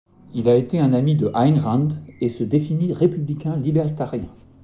Il 0.33 0.49
a 0.49 0.55
été 0.55 0.79
un 0.79 0.93
ami 0.93 1.13
de 1.15 1.29
Ayn 1.35 1.59
Rand 1.59 1.89
et 2.21 2.29
se 2.29 2.43
définit 2.43 2.91
républicain 2.91 3.55
libertarien. 3.57 4.25